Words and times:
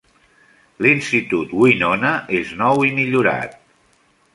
L'Institut 0.85 1.53
Winona 1.59 2.15
és 2.41 2.59
nou 2.67 2.87
i 2.91 2.95
millorat. 3.01 3.59